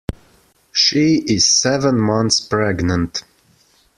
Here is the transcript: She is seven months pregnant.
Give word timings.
She 0.71 1.17
is 1.27 1.47
seven 1.47 1.99
months 2.01 2.39
pregnant. 2.39 3.23